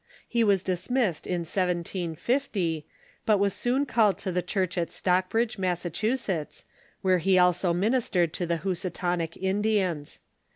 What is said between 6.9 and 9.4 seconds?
where he also ministered to the Housatonic